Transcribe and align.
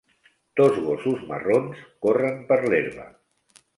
Dos 0.59 0.77
gossos 0.85 1.21
marrons 1.31 1.85
corren 2.07 2.41
per 2.49 2.59
l'herba. 2.65 3.07